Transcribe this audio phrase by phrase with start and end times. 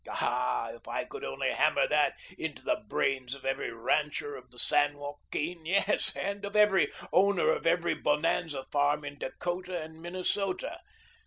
[0.09, 4.57] Ah, if I could only hammer that into the brains of every rancher of the
[4.57, 10.79] San Joaquin, yes, and of every owner of every bonanza farm in Dakota and Minnesota.